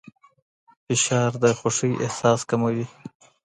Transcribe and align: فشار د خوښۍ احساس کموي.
فشار 0.85 1.31
د 1.43 1.45
خوښۍ 1.57 1.91
احساس 2.05 2.39
کموي. 2.49 2.85